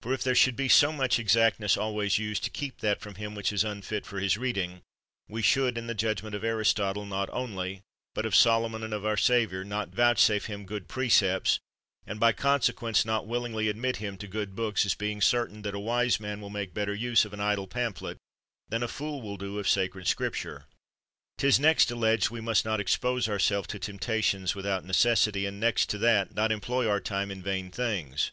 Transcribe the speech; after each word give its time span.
For 0.00 0.12
if 0.12 0.24
there 0.24 0.34
should 0.34 0.56
be 0.56 0.68
so 0.68 0.90
much 0.92 1.20
exactness 1.20 1.76
always 1.76 2.18
used 2.18 2.42
to 2.42 2.50
keep 2.50 2.80
that 2.80 3.00
from 3.00 3.14
him 3.14 3.36
which 3.36 3.52
is 3.52 3.62
unfit 3.62 4.04
for 4.04 4.18
his 4.18 4.36
reading, 4.36 4.82
we 5.28 5.40
should 5.40 5.78
in 5.78 5.86
the 5.86 5.94
judgment 5.94 6.34
of 6.34 6.42
Aristotle 6.42 7.06
not 7.06 7.30
only, 7.30 7.82
but 8.12 8.26
of 8.26 8.34
Solomon 8.34 8.82
and 8.82 8.92
of 8.92 9.04
our 9.06 9.16
Savior, 9.16 9.64
not 9.64 9.90
vouchsafe 9.94 10.46
him 10.46 10.66
good 10.66 10.88
precepts, 10.88 11.60
and 12.08 12.18
by 12.18 12.32
consequence 12.32 13.04
91 13.04 13.04
THE 13.24 13.28
WORLD'S 13.30 13.46
FAMOUS 13.46 13.54
ORATIONS 13.54 13.62
not 13.62 13.62
willingly 13.62 13.68
admit 13.68 13.96
him 14.08 14.18
to 14.18 14.26
good 14.36 14.56
books; 14.56 14.84
as 14.84 14.94
being 14.96 15.20
certain 15.20 15.62
that 15.62 15.76
a 15.76 15.78
wise 15.78 16.18
man 16.18 16.40
will 16.40 16.50
make 16.50 16.74
better 16.74 16.92
use 16.92 17.24
of 17.24 17.32
an 17.32 17.38
idle 17.40 17.68
pamphlet 17.68 18.18
than 18.68 18.82
a 18.82 18.88
fool 18.88 19.22
will 19.22 19.36
do 19.36 19.60
of 19.60 19.68
sacred 19.68 20.08
Scripture. 20.08 20.66
'Tis 21.38 21.60
next 21.60 21.88
alleged 21.92 22.30
we 22.30 22.40
must 22.40 22.64
not 22.64 22.80
expose 22.80 23.28
ourselves 23.28 23.68
to 23.68 23.78
temptations 23.78 24.56
without 24.56 24.84
necessity, 24.84 25.46
and 25.46 25.60
next 25.60 25.88
to 25.88 25.98
that, 25.98 26.34
not 26.34 26.50
employ 26.50 26.88
our 26.90 26.98
time 27.00 27.30
in 27.30 27.40
vain 27.40 27.70
things. 27.70 28.32